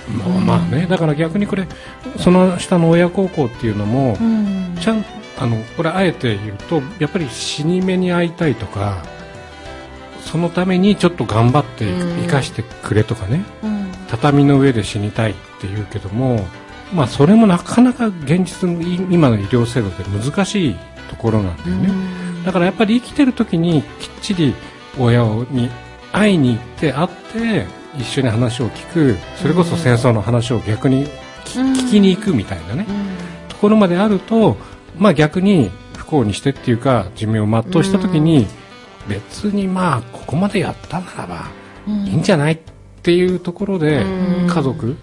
[0.09, 1.67] まあまあねだから逆にこれ
[2.19, 4.77] その下の親孝行っていうのも、うん。
[4.81, 5.05] ちゃん
[5.39, 9.03] あのこれあえて言うとやっぱり死に目に会いたいとか
[10.21, 12.23] そのためにちょっと頑張ってうん。
[12.23, 13.93] 生かしてくれとかね、うん。
[14.09, 16.45] 畳の上で死にたいって言うけども、
[16.93, 20.77] まあ、それもなかなか現実のい今の医療制度で難しい
[21.09, 21.89] ところなんだよね、
[22.45, 24.55] だからやっぱり生きてる時にきっちり
[24.99, 25.71] 親に
[26.13, 27.67] 会いに行って会って
[27.99, 31.07] 一緒に話を聞くそれこそ戦争の話を逆に
[31.45, 33.49] 聞,、きに行くみたいなね、うん。
[33.49, 34.57] ところまであると、
[34.97, 38.47] まあ、逆に不幸にしてっていうか寿命を全うした時に、
[39.09, 41.51] 別にまあここまでやったならば
[41.87, 42.07] うん。
[42.07, 42.59] いいんじゃないっ
[43.03, 44.47] ていうところで、うん。
[44.47, 44.97] 家族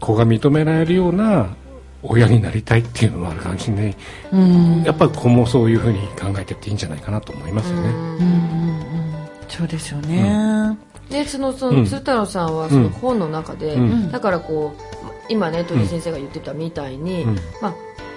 [0.00, 1.54] 子が認められるような
[2.02, 3.96] 親になりたいっていうのもあるかもしれない、
[4.32, 4.82] うん。
[4.82, 9.03] やっぱり子もそういうふうに考えてっていいんじゃないかなと思いますよね。
[9.48, 10.78] うんうんうんそうですよね。
[11.10, 11.80] でそのそうん。
[11.80, 14.10] の鶴太郎さんはその本の中で、うん。
[14.10, 17.34] だからこう今ね鳥居先生が言ってたみたいに、うん。
[17.60, 17.74] まあ、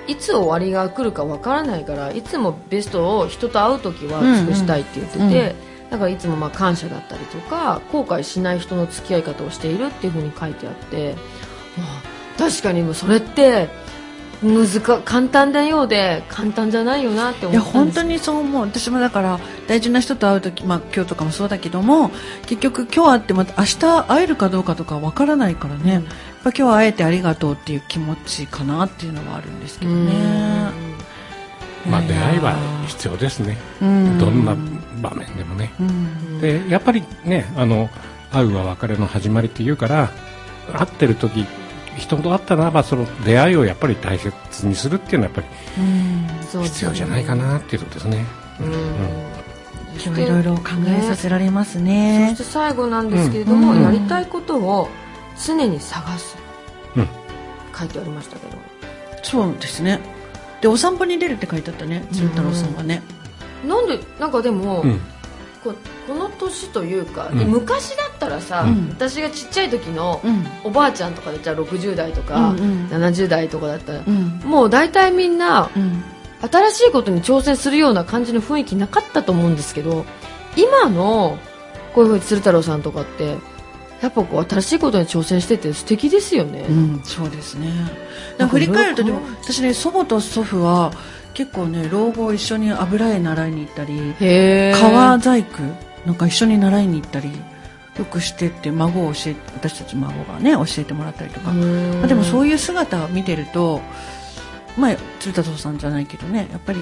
[0.07, 5.31] いつ終わりが来るかわからないからいつもベストを人と会う時は尽くしたいって言ってて、うん。
[5.33, 11.15] うんだからいつもまあ感謝だったりとか後悔しない人の付き合い方をしているっていうふうに書いてあって、
[11.77, 13.69] まあ確かにもうそれって
[14.43, 18.61] 難か簡単なようで簡単じゃないよなって思っ本当にそう思う。
[18.61, 22.11] 私もだから大事な人と会う時、まあ、今日とかもそうだけども
[22.45, 26.03] 結局今日会っても明日会えるかどうかとかわからないからね、やっ
[26.43, 30.13] ぱ今日会えてありがとうっていう気持ちかなっていうのはあるんですけどね、
[31.89, 34.19] まあ、出会いはや必要ですね、うん。
[34.19, 34.55] どんな
[35.01, 35.73] 場面でもね。
[35.79, 36.39] うん。
[36.39, 37.89] でやっぱりねあの
[38.31, 40.11] 会うは別れの始まりっていうから
[40.73, 41.45] 会ってる時
[41.97, 45.49] 人と会ったならばその出会いをやっぱり大切にするっていうのはやっぱ
[46.61, 48.25] り必要じゃないかなっていうことですね。
[48.61, 48.71] うん。
[49.99, 53.81] 今日はいろいろ考えさせられますそねして最後なんですけれども、うん。
[53.81, 54.89] やりたいことを
[55.43, 56.37] 常に探す、
[56.95, 57.07] うん。
[57.77, 58.57] 書いてありましたけど。
[59.23, 59.99] そうですね。
[60.61, 63.01] でお散歩に出るって書いてあったね鶴太郎さんはね、
[63.65, 65.01] なんでなんかでも、うん
[65.63, 65.73] こ
[66.07, 67.39] この年というか、うん。
[67.49, 68.89] 昔だったらさ、うん。
[68.89, 70.45] 私がちっちゃい時のうん。
[70.63, 72.87] おばあちゃんとかでじゃあ60代とか、うんうん。
[72.87, 74.41] 70代とかだったら、うん。
[74.43, 76.03] もう大体みんなうん。
[76.41, 80.05] 新しいことに挑戦するような感じの雰囲気なかったと思うんですけど
[80.55, 81.37] 今の
[81.93, 83.37] こういうふうに鶴太郎さんとかって
[84.01, 87.71] やっぱこう新しいことに挑戦してて素敵ですよね、うん、そうですね。
[88.51, 90.91] 振り返るとでも私ね祖母と祖父は
[91.37, 95.61] 結構ね老後一緒に油絵習いに行ったりへえ革細工
[96.03, 103.81] なんか一緒に習いに行ったりよくしてって孫を教え私たち孫がね教えてもらったりとか、まあ、でもそういう姿を見てると
[104.79, 106.79] まあ鶴田さんじゃないけどねやっぱり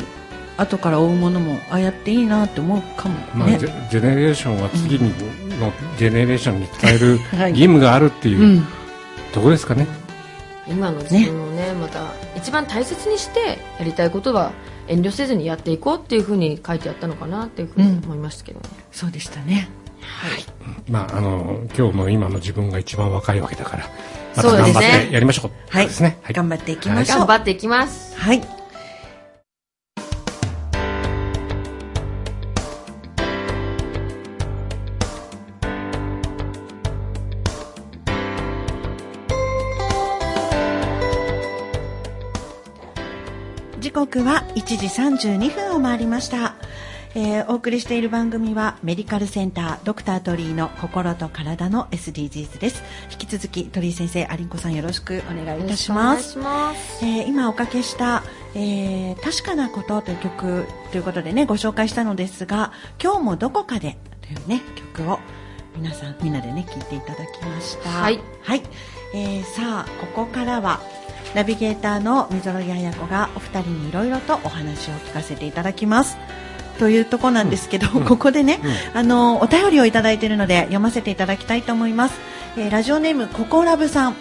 [0.55, 3.65] 後から追うものもああやっていいなって思うかもまあ、ねジ。
[3.65, 5.09] ェジェネレーションは次に
[5.59, 7.49] のジェネレーションに伝える はい。
[7.49, 8.67] 義務があるっていう、うん。
[9.33, 9.85] ところですかね。
[10.65, 11.73] 今の自分をね。
[11.73, 14.51] また一番大切にしてやりたいことは
[14.88, 19.67] 遠慮せずにやっていこうっていうふうに書いてあったのかなっていうふうに思いましたけどね、そうでしたね。
[20.88, 23.89] まあ、あの今日の今の自分が一番若いわけだから
[24.36, 25.51] また頑張ってやりましょう。
[25.69, 26.19] はい、ですね。
[26.21, 26.34] はい。
[26.34, 27.17] 頑張っていきましょう。
[27.17, 28.15] 頑張っていきます。
[28.15, 28.54] はい。
[44.15, 44.88] 刻は1時
[45.28, 46.56] 32分を回りました。
[47.15, 52.82] えーお送りしている番組はメディカルセンタードクタートリーの心と体の SDGs です。
[53.12, 56.34] 引き続き鳥居先生、アリンコさんよろしくお願いいたします。
[56.34, 56.38] し
[57.01, 58.23] えー今おかけした、
[58.54, 62.71] えー確かなことという曲ということでねご紹介したのですが
[63.04, 64.62] 今日もどこかでというね
[64.95, 65.19] 曲を
[65.75, 68.62] 皆さんみんなでね聴いていただきましたはい、はい
[69.13, 70.80] えーさあここからは
[71.33, 76.17] ナビゲーターの溝呂彩子がお二人にいろいろとお話を聞かせていただきます。
[76.79, 78.05] というところなんですけど、うん。
[78.05, 78.59] ここでね、
[78.93, 78.97] うん。
[78.99, 82.19] あのお便りをいただいているので読ませていただきたいと思います、
[82.57, 84.15] えーラジオネームココラブさん、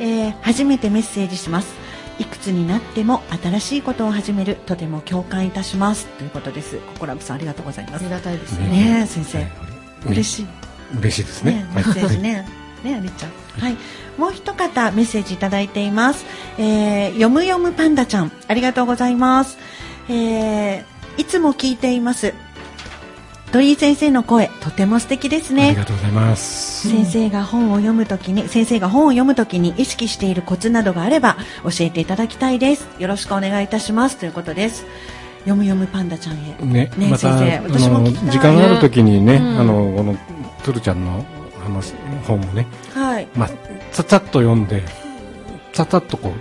[0.00, 1.74] えー初めてメッセージします。
[2.18, 6.06] いくつになっても新しいことを始めるとても共感いたします。
[6.18, 6.78] ということです。
[6.94, 8.02] ココラブさんありがとうございます。
[8.02, 8.58] ありがたいです。
[8.58, 9.46] ねねえ先生。
[10.06, 10.46] 嬉しい。
[10.98, 11.52] 嬉しいですね。
[11.52, 12.46] ね、メッセージね。
[12.84, 13.41] ね、ありちゃん。
[13.58, 13.76] はい。
[14.18, 16.24] もう一方メッセージいただいています。
[16.58, 19.58] えー、よむよむパンダちゃん、ありがとうございます。
[20.08, 20.84] えー、
[21.18, 22.34] いつも聞いています。
[23.52, 25.74] 鳥居先生の声、とても素敵ですありね。
[25.74, 26.88] がとうございます。
[26.88, 32.88] 先生が本を読むときに、先生が本を読むときに意識しているコツなどがあれば教えていただきたいです。
[32.98, 34.16] よろしくお願いいたします。
[34.16, 34.86] ということです。
[35.44, 36.56] よむよむパンダちゃんへ。
[36.62, 40.16] ね、ねまた、先生あ私も時間があるときにね、うんあの、この、
[40.62, 41.22] つるちゃんの
[41.62, 41.94] 話、
[42.26, 43.28] 本もね、はい。
[43.34, 43.50] まあ、
[43.92, 44.82] ちゃちゃっと読んで、
[45.72, 46.32] ちゃちゃっとこ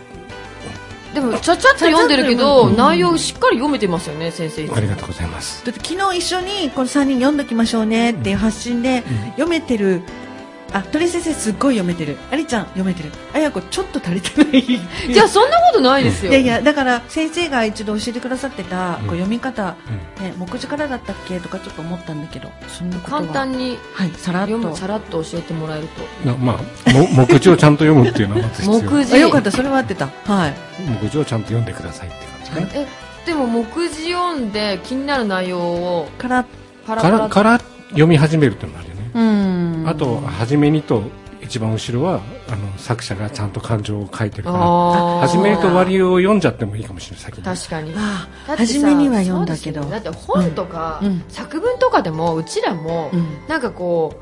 [1.14, 2.78] でもちゃちゃっと読んでるけど、うん。
[2.78, 4.66] 内容しっかり読めてますよね先生。
[4.66, 5.66] う、ありがとうございます。
[5.66, 10.02] だって昨日一緒にこの3人読んどきましょうねっていう発信で、読めてる
[10.74, 12.18] あ鳥先生すっごい読めてる。
[12.32, 13.12] ありちゃん読めてる。
[13.34, 14.64] あやこちょっと足りてない。
[15.14, 16.32] じゃあそんなことないですよ。
[16.32, 18.96] いやいやだから先生が一度教えてくださってた、うん。
[18.96, 19.76] こう読み方、
[20.20, 20.24] うん。
[20.24, 23.22] ね、目次からだったっけとかちょっと思ったんだけどそんなことは。
[23.22, 24.76] 簡単にはいさらっと。
[24.76, 25.88] さらっと教えてもらえる
[26.24, 26.30] と。
[26.30, 28.82] なまあも 目次をちゃんと読むっていうのはまず必要。
[28.92, 29.16] 目次。
[29.16, 30.10] あよかったそれは合ってた。
[30.26, 30.54] はい。
[31.02, 32.18] 目次をちゃんと読んでくださいって
[32.50, 32.88] 感じね、え
[33.26, 36.46] でも目次読んで気になる内容をから
[36.86, 41.04] パラパラからから読み始めるっていうのもあるあと初めにと
[41.42, 47.32] 一番後ろはあの作者がちゃんと感情を書いてるから初めと終わりを読んじゃってもいいかもしれない。
[47.58, 47.94] 確かに。
[48.46, 49.82] 初めには読んだけど。
[49.82, 51.08] だって本とか、うん。
[51.08, 51.24] うん。
[51.28, 53.26] 作文とかでもうちらも、うん。
[53.48, 54.14] なんかこ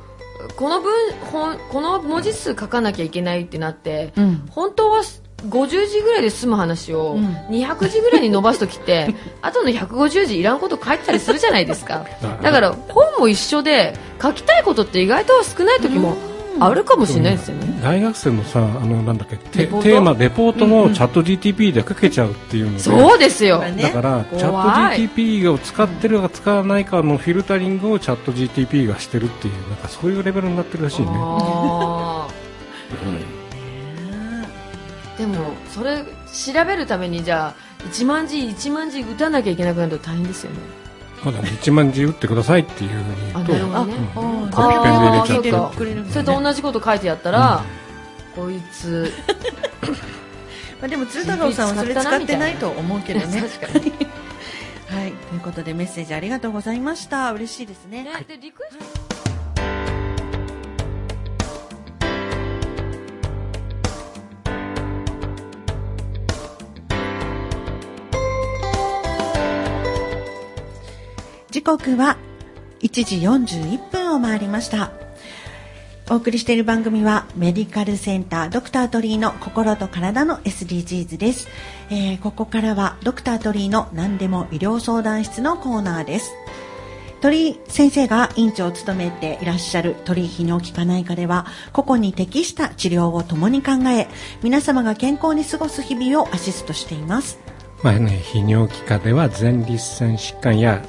[0.50, 0.94] うこの文
[1.32, 4.48] 本この文字数書かなきゃいけないってなって、うん。
[4.50, 5.02] 本当は
[5.48, 7.26] 50字ぐらいで済む話をうん。
[7.50, 12.06] 200字ぐらいに伸ばす時って あとの150字いらんこと書いてたりするじゃないですか。
[12.42, 16.18] だから本も一緒で書きたいことって意外と少ない時も
[16.60, 17.80] あるかもしれないですよね。
[17.82, 19.82] 大学生のさあのなんだっけテート？
[19.82, 23.82] テーマレポートもチャット GTP で書けちゃうっていうので、そうですよ、ね。
[23.82, 31.08] だからチャット GTP を使ってるか使わないかのフィルタリングをチャット GTP がしてるっていうなんかそういうレベルになってるらしいね。
[31.14, 33.39] あー
[35.20, 40.60] でもそれ調べるためにじゃあ1万字1万字打たなきゃいけなくなると大変ですよね。
[41.26, 41.50] まだね。
[41.50, 44.44] 1万字打ってくださいっていうふうにあ言うとうん。
[44.46, 45.52] ーコピペで入れちゃって。
[45.52, 45.76] そうか。
[45.76, 47.64] くれそれと同じこと書いてやったら、
[48.34, 49.12] こいつ。
[50.80, 53.42] まあ、でも鶴太郎さんはそれ使ってないと思うけどね。
[53.60, 53.92] 確かに。
[54.88, 55.12] はい。
[55.12, 57.34] ということでメッセージありがとうございました。
[57.34, 58.04] 嬉しいですね。
[58.04, 58.38] ねで
[71.52, 72.18] 時刻は
[72.82, 74.92] 1時41分を回りました。
[76.12, 81.48] お送りしている番組はメディカルセンタードクタートリーの心と体の SDGs です、
[81.92, 86.32] えーここからはドクタートリーの何でも医療相談室のコーナーです。
[87.22, 94.08] 鳥居先生が院長を務めていらっしゃる鳥居泌尿器科内科では個々に適した治療を共に考え
[94.42, 97.40] 皆様が健康に過ごす日々をアシストしています。
[97.82, 100.84] まあね、泌尿器科では前立腺疾患や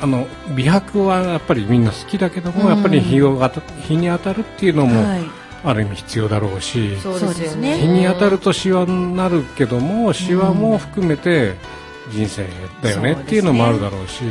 [0.00, 2.68] あの美白はやっぱりみんな好きだけども、うん。
[2.68, 3.38] やっぱり日を
[3.82, 5.22] 日に当たるっていうのもはい。
[5.64, 7.78] ある意味必要だろうし、そうですよね。
[7.78, 11.54] 日に当たるとシワになるけどもシワも含めて
[12.10, 12.46] 人生
[12.82, 14.22] だよねっていうのもあるだろうし。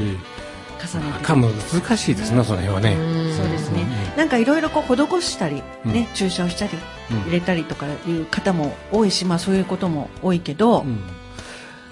[1.22, 3.84] か難しいですねその辺はね、うんそうですね。
[4.12, 4.18] うん。
[4.18, 5.94] なんかいろいろこう施したり、うん。
[5.94, 6.72] ね、注射をしたり、
[7.12, 7.22] うん。
[7.22, 11.00] 入れたりとかいう方も多いし、まあそういうことも多いけど、うん。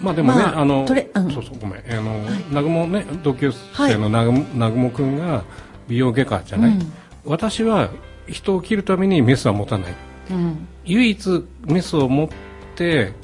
[0.01, 0.97] まあでもね、まああのそう
[1.43, 1.83] そうごめん。
[1.91, 2.43] あの、はい。
[2.49, 5.43] 南雲ね同級生の南雲南雲君が
[5.87, 6.93] 美容外科じゃない、うん。
[7.25, 7.89] 私は
[8.27, 9.93] 人を切るためにメスは持たない。
[10.31, 10.67] うん。
[10.85, 12.48] 唯一メスを持って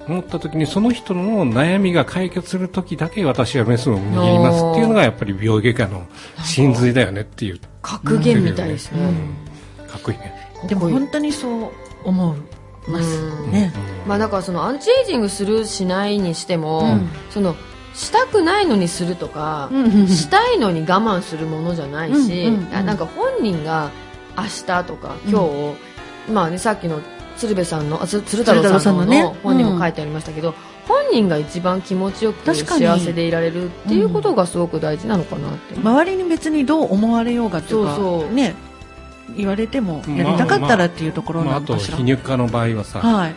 [0.07, 6.05] 持った時にその人の悩みが解決する時だけ私はメスを握りますっていうのがやっぱり美容外科の
[6.43, 7.59] 真髄だよねっていう。
[7.81, 9.01] 格言みたいですね、
[9.79, 9.87] うん。
[9.87, 10.33] かっこいいね、
[10.67, 11.71] でも本当にそう
[12.03, 13.51] 思いますうん。
[13.51, 13.71] ね。
[14.07, 17.09] まあ、だからそのアンチエイジングするしないにしても、うん。
[17.29, 17.55] その
[17.93, 20.07] したくないのにするとか、うん。
[20.07, 22.55] したいのに我慢するものじゃないし、うん。
[22.55, 22.67] うん。
[22.67, 22.75] うん。
[22.75, 23.91] あなんか本人が
[24.37, 25.39] 明日とか今
[26.27, 26.99] 日、まあね、さっきの
[27.38, 29.24] 鶴瓶さんのあつ鶴太郎さんのね。
[29.43, 30.54] 本にも書いてありましたけど、
[30.88, 32.86] 本人が一番気持ちよく確かに。
[32.86, 38.34] 幸せでいられるっていうことがすごく大事なのかなって、周りに別にどう思われようがっていうかそうそう。
[38.34, 38.56] ね
[39.36, 43.36] 言われてもやりたかったらっていうところまあ、あとなのかしら、皮肉科の場合はさ、はい。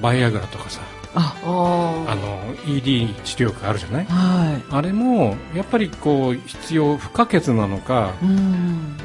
[0.00, 0.80] バイアグラとかさ
[1.14, 1.34] あ。
[1.44, 4.06] ああの ED 治療薬あるじゃない？
[4.06, 8.96] はあれもやっぱりこう必要不可欠なのかいうん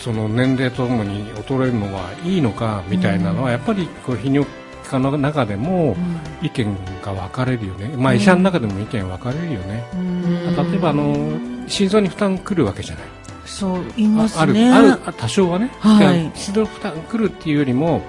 [0.00, 4.46] その年齢とともに衰えるのはいいのかみたいなのはやっぱりこう泌尿
[4.84, 5.94] 器科の中でも
[6.42, 10.70] 意見が分かれるよね、まあ、医者の中でも意見分かれるよね、うん。
[10.70, 13.04] 例えばあの心臓に負担くるわけじゃない。
[13.44, 16.30] そう言いますああるねあるあ多少はね、はい。
[16.34, 18.00] 心臓負担くるっていうよりも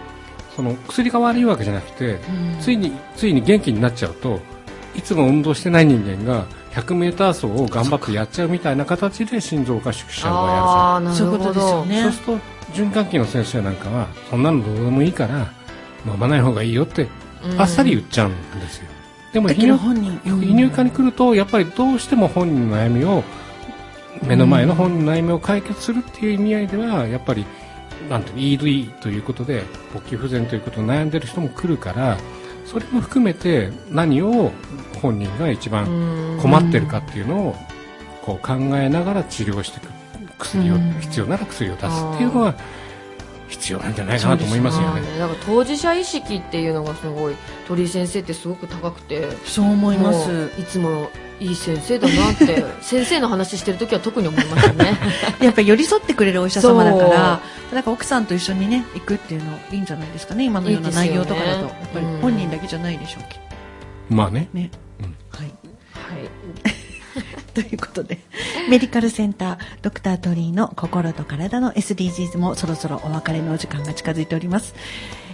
[0.56, 2.18] その薬が悪いわけじゃなくて、う
[2.58, 2.60] ん。
[2.62, 4.40] ついについに元気になっちゃうと
[4.96, 12.04] いつも運動してない人間が 100m 走を頑張ってやっちゃうみたいな形で心臓が縮小をやるああなそういうことるほどですよね。
[12.04, 12.40] そうすると
[12.74, 15.52] 循環器の先生なんかはそんなのどうでもいいから
[16.06, 17.08] 飲まない方がいいよって
[17.58, 18.88] あっさり言っちゃうんですよ、
[19.34, 23.24] でもだけ泌尿ど本人泌尿科に来るとやっぱりどうしても本人の悩みを
[24.24, 27.46] 目の前の本人の悩みを解決するっていう意味合いではやっぱり
[28.10, 32.18] なんていうの ED ということで勃起不全ということで悩んでる人も来るから
[32.65, 34.52] それも含めて何を
[35.02, 37.56] 本人が一番困ってるかっていうのを
[38.21, 39.91] こう考えながら治療していく。
[40.39, 40.93] 薬をうん。
[41.00, 42.56] 必要なら薬を出すっていうのは
[43.52, 45.02] 必要なんじゃないかなと思いますよね。
[45.14, 47.36] あーなんか当事者意識っていうのがすごい
[47.68, 49.28] 鳥居先生ってすごく高くて。
[49.46, 50.52] そう思います。
[50.58, 51.10] いつも
[51.40, 54.98] いい先生だなって 先生の話してる時は特に思いましたね。
[55.42, 57.42] やっぱり寄り添ってくれるお医者様だから
[57.74, 61.60] なんか奥さんと一緒にね行くっていうのいいんじゃないですかね今のような内容とかだと。
[61.60, 64.48] いいやっぱり本人だけじゃないでしょうけどまあね。
[64.54, 65.16] ね、うん。
[65.30, 65.52] はい。
[65.94, 66.71] はい
[67.54, 68.19] ということで
[68.69, 74.74] メディカルセンタードクタートリーの心と体の SDGs もそろそろお別れのお時間が近づいております。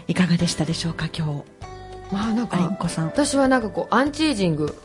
[0.07, 1.43] いかがでしたでしょうか今日。
[2.11, 3.05] まあなんかこさん。
[3.07, 4.75] 私はなんかこうアンチエイジング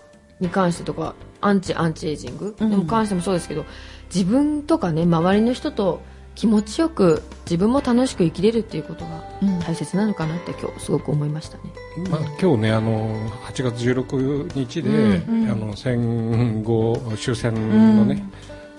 [0.40, 2.70] に関してとかアンチアンチエイジングうん。
[2.70, 3.64] にも関してもそうですけど、
[4.12, 6.02] 自分とかね周りの人と
[6.34, 9.60] 気持ちよく自分も楽しく生きれるっていうことがうん。
[9.60, 11.64] 大切なのかなって今日すごく思いましたね。
[12.10, 15.50] まあ、今日ねあの8月16日で、うんうん。
[15.50, 17.54] あの戦後終戦
[17.96, 18.24] のね、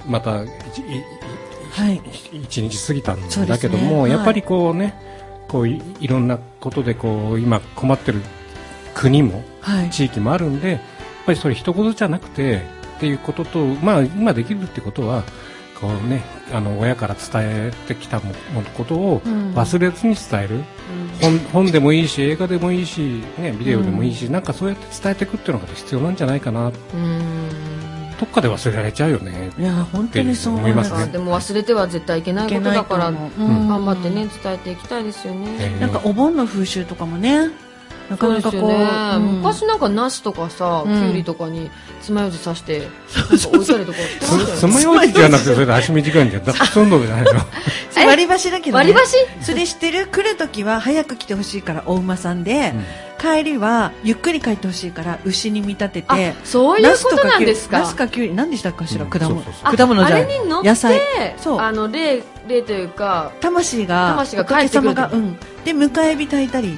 [0.08, 0.50] またいい
[1.72, 2.02] はい。
[2.34, 4.12] 一日過ぎたんだけども、はい。
[4.12, 4.96] やっぱりこうね
[5.48, 8.22] こういいろんなことでこう今困ってる
[8.96, 9.90] 国もはい。
[9.90, 10.80] 地域もあるんでやっ
[11.26, 12.62] ぱりそれ一言じゃなくて
[12.98, 15.24] っていうことと、まあ、今できるってことは
[15.80, 18.34] こう、ね、あの親から伝えてきたも
[18.76, 19.54] ことをうん。
[19.54, 20.64] 忘れずに伝える、
[21.22, 26.68] 本本でもいいし映画でもいいし、ね、ビデオでもいいし、なんかそうやって伝えていくっていうのが必要なんじゃないかな。
[26.68, 27.74] うん。
[28.20, 29.52] どっかで忘れられちゃうよね。
[29.60, 30.94] いや本当にそう思います。
[30.94, 31.08] ね。
[31.08, 35.56] でも忘れては絶対いけないことだから頑張ってね伝えていきたいですよね。
[35.60, 37.50] えーなんかお盆の風習とかもね
[38.10, 39.24] なかそうなかこう、ですよね、うん。
[39.38, 40.94] 昔なんかナスとかさ、うん。
[40.94, 41.70] キュウリとかに
[42.02, 42.88] 爪楊枝刺して
[43.48, 43.98] 置いたりとか
[44.58, 47.06] 爪楊枝じゃなくてそれで足短いんじゃ んだからそういうの。
[47.06, 47.32] じゃないの
[48.06, 49.16] 割り箸だけど、ね、割り箸？
[49.42, 50.08] それ知ってる？
[50.08, 52.74] 来る時は早く来てほしいからお馬さんで、
[53.20, 57.80] 帰りはゆっくり帰ってほしいから牛に見立てあてそういうことなんですか？
[57.80, 59.36] ナスかキュウリ何でしたかしら、うん果物。
[59.36, 59.78] そうそうそう。
[59.78, 61.00] 果物じゃあれに乗って野菜。
[61.38, 61.60] そう。
[61.60, 65.38] あの霊霊というか魂が魂が帰ってくるうん。
[65.64, 66.78] で迎え火炊いたり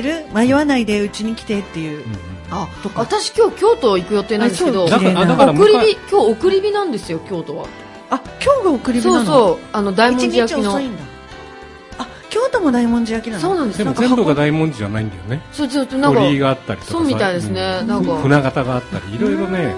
[0.00, 0.26] してる？
[0.34, 2.04] 迷わないでうちに来てっていう、
[2.50, 7.66] あ私今日京都行く予定なんですけど送り火今日送り火なんですよ京都は。
[8.10, 9.24] あ今日が送り火なの？
[9.24, 9.58] そうそう。
[9.72, 10.80] あの大文一字焼きの。
[12.28, 13.42] 京都も大文字焼きなの？
[13.42, 13.78] そうなんです。
[13.78, 15.40] よでも全部が大文字じゃないんだよね。
[15.52, 16.98] そうちょっとなんか鳥居があったりとかさ。
[16.98, 17.78] そうみたいですね。
[17.82, 18.04] うんなん。
[18.04, 19.74] か船形があったりいろいろね。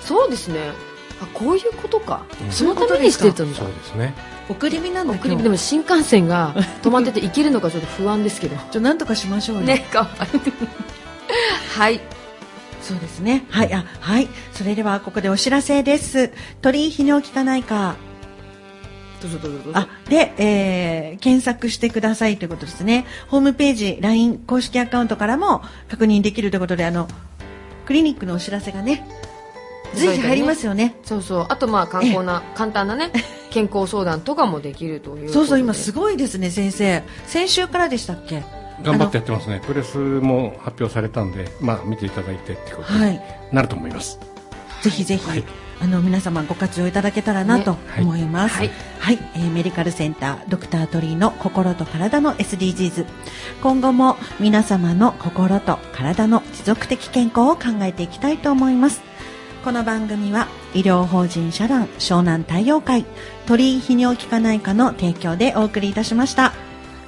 [0.00, 0.72] そうですね
[1.20, 2.52] あこういうことか、うん。
[2.52, 4.14] そのためにしてたんだそうですね。
[4.48, 5.36] 送り火なんだ送り今日。
[5.38, 8.56] 火でも新幹線が 止まってて行けるのかちょっと不安ですけど。
[8.70, 9.62] じゃあなんとかしましょうよ。
[9.62, 10.40] ねかわいい
[11.78, 12.00] はい。
[12.82, 13.44] そうですね。
[13.50, 14.28] はい、あ、はい。
[14.52, 16.32] それでは、ここでお知らせです。
[16.62, 17.96] 鳥居泌尿器科内科。
[19.20, 19.78] どうぞどうぞどうぞ。
[19.80, 23.04] あ、で、えー、検索してくださいということですね。
[23.26, 27.08] ホームページ、LINE 公式アカウントからも確認できるということで、あの、
[27.86, 29.04] クリニックのお知らせがね、
[29.96, 30.94] 随時入りますよね。
[31.04, 33.10] そうそうあとまあ観光な簡単なね
[33.50, 37.02] 健康相談とかもできるというそうそう、今すすごいですね、先生。
[37.26, 38.42] 先週からでしたっけ？
[38.82, 43.22] 頑張ってやってますねプレスも発表されたんでまあ見ていただいてってことにはい。
[43.50, 44.18] なると思います
[44.82, 45.44] ぜひぜひ、はい
[45.78, 48.56] あの皆様ご活用いただけたらなとはい思います。
[48.56, 53.04] はいはい、えーメディカルセンタードクタートリーの心と体の SDGs。
[53.62, 59.02] 今後も皆様の心と体の持続的健康を考えていきたいと思います。
[59.66, 63.04] この番組は医療法人社団湘南太陽会
[63.46, 66.52] 鳥居泌尿器科内科の提供でお送りいたしました。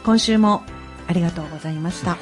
[0.04, 0.64] 今週も
[1.06, 2.18] ありがとうございました。